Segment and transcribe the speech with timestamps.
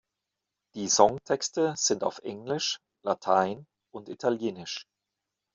[0.73, 4.87] Die Songtexte sind auf Englisch, Latein und Italienisch.